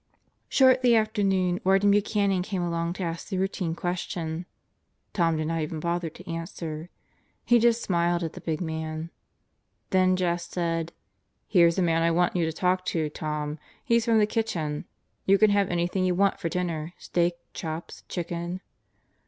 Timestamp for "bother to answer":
5.79-6.89